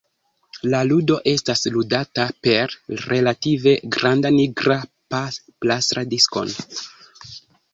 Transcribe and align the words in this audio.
La 0.69 0.77
ludo 0.91 1.17
estas 1.31 1.59
ludata 1.75 2.25
per 2.47 2.73
relative 3.13 3.75
granda 3.97 4.33
nigra 4.39 4.79
plasta 5.15 6.09
diskon. 6.15 6.57